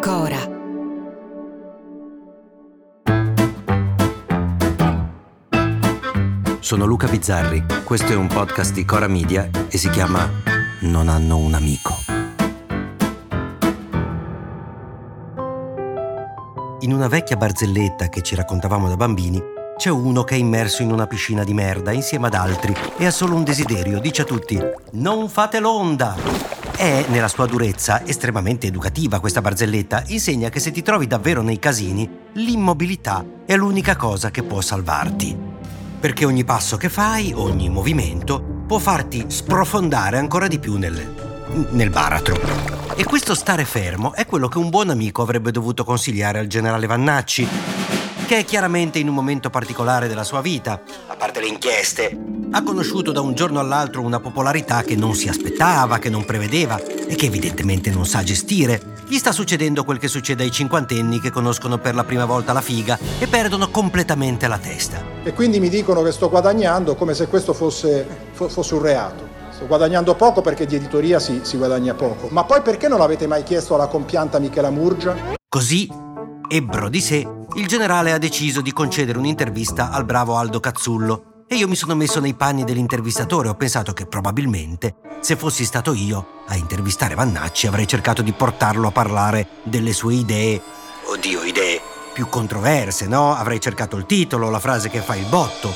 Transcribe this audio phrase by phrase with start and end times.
[0.00, 0.54] Cora.
[6.60, 10.28] Sono Luca Bizzarri, questo è un podcast di Cora Media e si chiama
[10.80, 11.94] Non hanno un amico.
[16.80, 20.90] In una vecchia barzelletta che ci raccontavamo da bambini, c'è uno che è immerso in
[20.90, 24.58] una piscina di merda insieme ad altri e ha solo un desiderio, dice a tutti:
[24.92, 26.16] Non fate l'onda!
[26.74, 30.04] È, nella sua durezza, estremamente educativa questa barzelletta.
[30.08, 35.36] Insegna che se ti trovi davvero nei casini, l'immobilità è l'unica cosa che può salvarti.
[35.98, 41.14] Perché ogni passo che fai, ogni movimento, può farti sprofondare ancora di più nel,
[41.70, 42.38] nel baratro.
[42.94, 46.86] E questo stare fermo è quello che un buon amico avrebbe dovuto consigliare al generale
[46.86, 47.48] Vannacci,
[48.26, 52.18] che è chiaramente in un momento particolare della sua vita, a parte le inchieste,
[52.50, 56.76] ha conosciuto da un giorno all'altro una popolarità che non si aspettava, che non prevedeva
[56.82, 58.94] e che evidentemente non sa gestire.
[59.06, 62.60] Gli sta succedendo quel che succede ai cinquantenni che conoscono per la prima volta la
[62.60, 65.00] figa e perdono completamente la testa.
[65.22, 69.28] E quindi mi dicono che sto guadagnando come se questo fosse, fosse un reato.
[69.50, 72.26] Sto guadagnando poco perché di editoria si, si guadagna poco.
[72.30, 75.14] Ma poi perché non l'avete mai chiesto alla compianta Michela Murgia?
[75.48, 75.88] Così,
[76.48, 81.56] ebbro di sé, il generale ha deciso di concedere un'intervista al bravo Aldo Cazzullo e
[81.56, 86.42] io mi sono messo nei panni dell'intervistatore ho pensato che probabilmente, se fossi stato io
[86.48, 90.60] a intervistare Vannacci, avrei cercato di portarlo a parlare delle sue idee,
[91.06, 91.80] oddio, idee
[92.12, 93.34] più controverse, no?
[93.34, 95.72] Avrei cercato il titolo, la frase che fa il botto,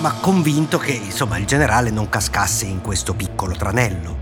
[0.00, 4.16] ma convinto che, insomma, il generale non cascasse in questo piccolo tranello.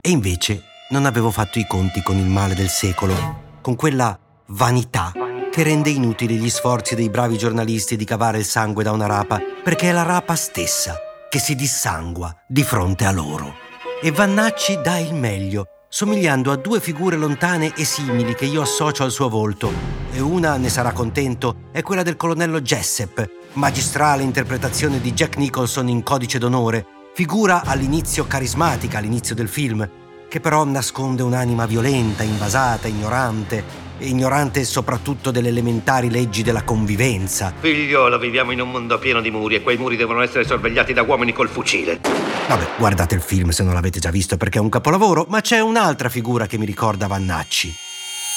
[0.00, 5.12] E invece non avevo fatto i conti con il male del secolo, con quella vanità
[5.50, 9.40] che rende inutili gli sforzi dei bravi giornalisti di cavare il sangue da una rapa,
[9.62, 10.96] perché è la rapa stessa
[11.28, 13.54] che si dissangua di fronte a loro.
[14.00, 19.02] E Vannacci dà il meglio, somigliando a due figure lontane e simili che io associo
[19.02, 19.72] al suo volto.
[20.12, 25.88] E una, ne sarà contento, è quella del colonnello Jessup, magistrale interpretazione di Jack Nicholson
[25.88, 29.88] in Codice d'onore, figura all'inizio carismatica, all'inizio del film,
[30.28, 37.52] che però nasconde un'anima violenta, invasata, ignorante, ignorante soprattutto delle elementari leggi della convivenza.
[37.58, 41.02] Figliolo, viviamo in un mondo pieno di muri e quei muri devono essere sorvegliati da
[41.02, 42.00] uomini col fucile.
[42.48, 45.60] Vabbè, guardate il film se non l'avete già visto perché è un capolavoro, ma c'è
[45.60, 47.74] un'altra figura che mi ricorda Vannacci.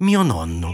[0.00, 0.70] Mio nonno.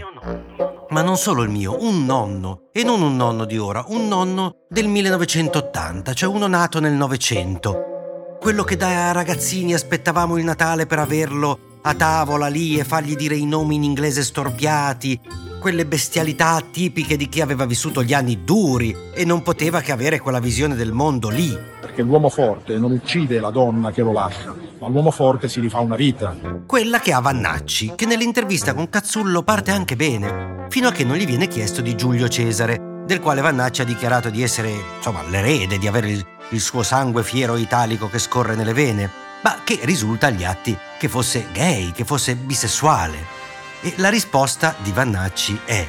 [0.89, 2.69] Ma non solo il mio, un nonno.
[2.71, 8.37] E non un nonno di ora, un nonno del 1980, cioè uno nato nel Novecento.
[8.39, 13.35] Quello che da ragazzini aspettavamo il Natale per averlo a tavola lì e fargli dire
[13.35, 15.19] i nomi in inglese storpiati,
[15.59, 20.19] quelle bestialità tipiche di chi aveva vissuto gli anni duri e non poteva che avere
[20.19, 21.57] quella visione del mondo lì.
[21.79, 25.79] Perché l'uomo forte non uccide la donna che lo lascia, ma l'uomo forte si rifà
[25.79, 26.35] una vita.
[26.65, 31.15] Quella che ha Vannacci, che nell'intervista con Cazzullo parte anche bene, fino a che non
[31.17, 35.77] gli viene chiesto di Giulio Cesare, del quale Vannacci ha dichiarato di essere, insomma, l'erede,
[35.77, 40.27] di avere il, il suo sangue fiero italico che scorre nelle vene ma che risulta
[40.27, 43.37] agli atti che fosse gay, che fosse bisessuale.
[43.81, 45.87] E la risposta di Vannacci è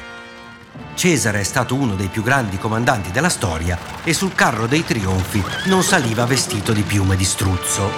[0.93, 5.43] Cesare è stato uno dei più grandi comandanti della storia e sul carro dei trionfi
[5.65, 7.89] non saliva vestito di piume di struzzo.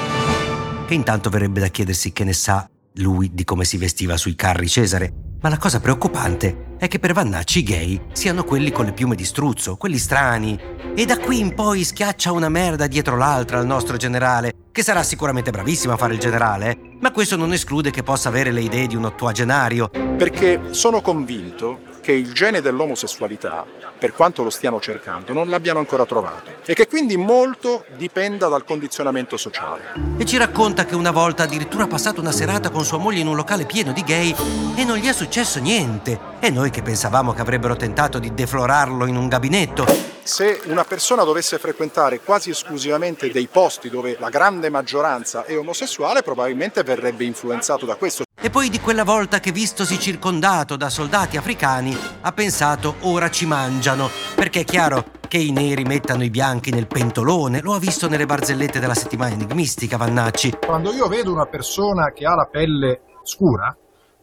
[0.87, 4.67] Che intanto verrebbe da chiedersi che ne sa lui di come si vestiva sui carri
[4.67, 8.91] Cesare, ma la cosa preoccupante è che per Vannacci i gay siano quelli con le
[8.91, 10.59] piume di struzzo, quelli strani.
[10.93, 15.01] E da qui in poi schiaccia una merda dietro l'altra al nostro generale, che sarà
[15.01, 16.92] sicuramente bravissimo a fare il generale?
[17.03, 19.89] Ma questo non esclude che possa avere le idee di un ottuagenario.
[19.89, 23.65] Perché sono convinto che il gene dell'omosessualità,
[23.99, 28.63] per quanto lo stiano cercando, non l'abbiano ancora trovato e che quindi molto dipenda dal
[28.63, 29.81] condizionamento sociale.
[30.15, 33.27] E ci racconta che una volta addirittura ha passato una serata con sua moglie in
[33.27, 34.33] un locale pieno di gay
[34.77, 36.17] e non gli è successo niente.
[36.39, 40.12] E noi che pensavamo che avrebbero tentato di deflorarlo in un gabinetto.
[40.25, 46.23] Se una persona dovesse frequentare quasi esclusivamente dei posti dove la grande maggioranza è omosessuale,
[46.23, 48.23] probabilmente verrebbe influenzato da questo.
[48.41, 53.45] E poi di quella volta che vistosi circondato da soldati africani ha pensato ora ci
[53.45, 58.07] mangiano, perché è chiaro che i neri mettano i bianchi nel pentolone, lo ha visto
[58.07, 60.57] nelle barzellette della settimana enigmistica Vannacci.
[60.65, 63.75] Quando io vedo una persona che ha la pelle scura,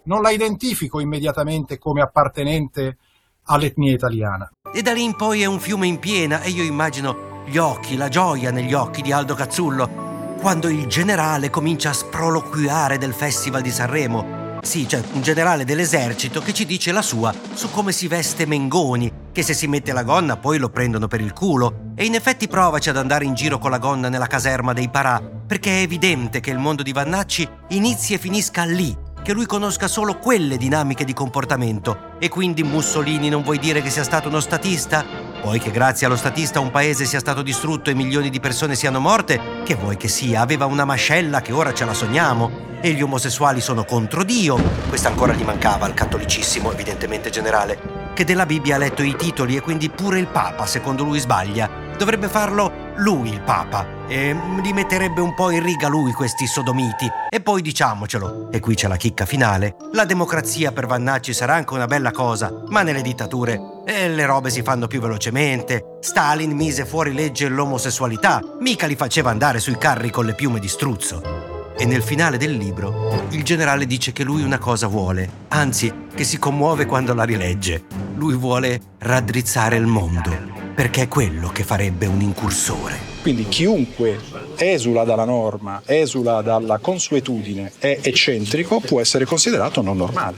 [0.04, 2.96] non la identifico immediatamente come appartenente
[3.44, 4.50] all'etnia italiana.
[4.72, 7.96] E da lì in poi è un fiume in piena e io immagino gli occhi,
[7.96, 13.60] la gioia negli occhi di Aldo Cazzullo quando il generale comincia a sproloquiare del Festival
[13.60, 14.58] di Sanremo.
[14.62, 19.12] Sì, cioè un generale dell'esercito che ci dice la sua su come si veste Mengoni,
[19.32, 21.92] che se si mette la gonna poi lo prendono per il culo.
[21.94, 25.20] E in effetti provaci ad andare in giro con la gonna nella caserma dei Parà,
[25.20, 28.96] perché è evidente che il mondo di Vannacci inizi e finisca lì,
[29.30, 32.16] che lui conosca solo quelle dinamiche di comportamento.
[32.18, 35.04] E quindi Mussolini non vuoi dire che sia stato uno statista?
[35.40, 38.98] Poi che grazie allo statista un paese sia stato distrutto e milioni di persone siano
[38.98, 39.40] morte?
[39.64, 40.40] Che vuoi che sia?
[40.40, 42.50] Aveva una mascella che ora ce la sogniamo.
[42.80, 44.60] E gli omosessuali sono contro Dio.
[44.88, 48.10] Questa ancora gli mancava al cattolicissimo, evidentemente generale.
[48.12, 51.79] Che della Bibbia ha letto i titoli e quindi pure il Papa, secondo lui, sbaglia.
[52.00, 57.06] Dovrebbe farlo lui il Papa e li metterebbe un po' in riga lui questi sodomiti.
[57.28, 61.74] E poi diciamocelo, e qui c'è la chicca finale, la democrazia per Vannacci sarà anche
[61.74, 65.98] una bella cosa, ma nelle dittature eh, le robe si fanno più velocemente.
[66.00, 70.68] Stalin mise fuori legge l'omosessualità, mica li faceva andare sui carri con le piume di
[70.68, 71.74] struzzo.
[71.76, 76.24] E nel finale del libro il generale dice che lui una cosa vuole, anzi che
[76.24, 77.84] si commuove quando la rilegge.
[78.14, 82.98] Lui vuole raddrizzare il mondo perché è quello che farebbe un incursore.
[83.22, 84.18] Quindi chiunque
[84.56, 90.36] esula dalla norma, esula dalla consuetudine, è eccentrico, può essere considerato non normale.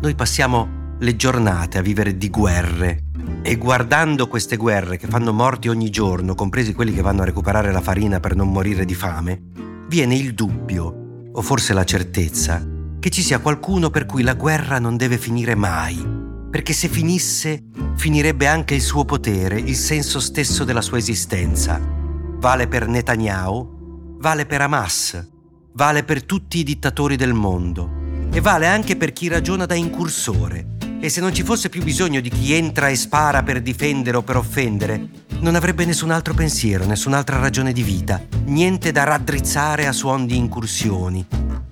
[0.00, 3.04] Noi passiamo le giornate a vivere di guerre
[3.42, 7.72] e guardando queste guerre che fanno morti ogni giorno, compresi quelli che vanno a recuperare
[7.72, 9.40] la farina per non morire di fame,
[9.88, 12.66] viene il dubbio, o forse la certezza,
[12.98, 16.23] che ci sia qualcuno per cui la guerra non deve finire mai
[16.54, 17.64] perché se finisse
[17.96, 21.80] finirebbe anche il suo potere, il senso stesso della sua esistenza.
[21.82, 25.30] Vale per Netanyahu, vale per Hamas,
[25.72, 30.76] vale per tutti i dittatori del mondo e vale anche per chi ragiona da incursore.
[31.00, 34.22] E se non ci fosse più bisogno di chi entra e spara per difendere o
[34.22, 35.08] per offendere,
[35.40, 40.36] non avrebbe nessun altro pensiero, nessun'altra ragione di vita, niente da raddrizzare a suon di
[40.36, 41.26] incursioni.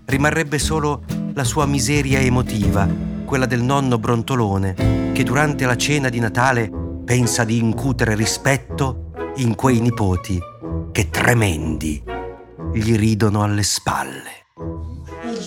[0.06, 1.05] Rimarrebbe solo
[1.35, 4.75] la sua miseria emotiva, quella del nonno brontolone,
[5.14, 6.70] che durante la cena di Natale
[7.02, 10.38] pensa di incutere rispetto in quei nipoti
[10.93, 12.05] che tremendi
[12.75, 14.49] gli ridono alle spalle.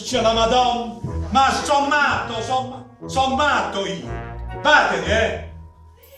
[0.03, 0.99] C'è la Madonna!
[1.29, 4.09] Ma son matto, son, son matto io!
[4.63, 5.51] Vattene, eh!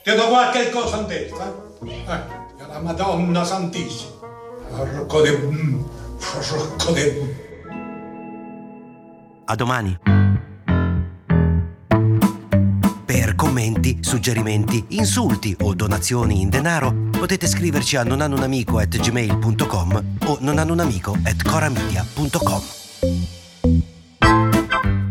[0.02, 1.54] Ti do qualche cosa in testa?
[1.84, 4.12] Eh, la Madonna Santissima!
[4.70, 5.84] Rocco de...
[6.48, 7.46] Rocco de...
[9.44, 10.27] A domani!
[13.58, 22.62] Commenti, suggerimenti, insulti o donazioni in denaro, potete scriverci a nonanunamico.gmail.com o nonanunamico.coramedia.com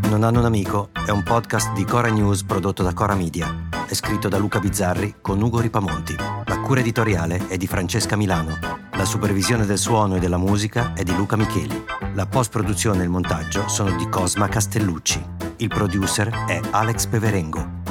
[0.09, 3.67] Non hanno un amico è un podcast di Cora News prodotto da Cora Media.
[3.85, 6.15] È scritto da Luca Bizzarri con Ugo Ripamonti.
[6.45, 8.57] La cura editoriale è di Francesca Milano.
[8.93, 11.83] La supervisione del suono e della musica è di Luca Micheli.
[12.13, 15.21] La post-produzione e il montaggio sono di Cosma Castellucci.
[15.57, 17.76] Il producer è Alex Peverengo.